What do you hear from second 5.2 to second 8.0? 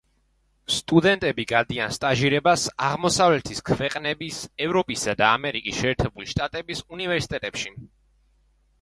და ამერიკის შეერთებული შტატების უნივერსიტეტებში.